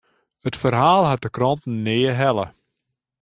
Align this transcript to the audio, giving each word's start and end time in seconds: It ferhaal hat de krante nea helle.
It 0.47 0.55
ferhaal 0.61 1.03
hat 1.07 1.23
de 1.25 1.29
krante 1.35 1.69
nea 1.85 2.13
helle. 2.21 2.45